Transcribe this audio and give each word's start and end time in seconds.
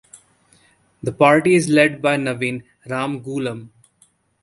The 1.03 1.11
party 1.11 1.53
is 1.53 1.69
led 1.69 2.01
by 2.01 2.17
Navin 2.17 2.63
Ramgoolam. 2.87 3.69